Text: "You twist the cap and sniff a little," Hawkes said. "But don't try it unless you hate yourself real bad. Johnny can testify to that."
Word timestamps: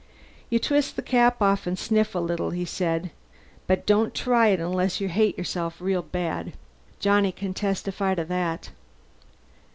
"You 0.49 0.57
twist 0.57 0.95
the 0.95 1.03
cap 1.03 1.41
and 1.43 1.77
sniff 1.77 2.15
a 2.15 2.19
little," 2.19 2.49
Hawkes 2.53 2.71
said. 2.71 3.11
"But 3.67 3.85
don't 3.85 4.15
try 4.15 4.47
it 4.47 4.59
unless 4.59 4.99
you 4.99 5.09
hate 5.09 5.37
yourself 5.37 5.79
real 5.79 6.01
bad. 6.01 6.53
Johnny 6.99 7.31
can 7.31 7.53
testify 7.53 8.15
to 8.15 8.25
that." 8.25 8.71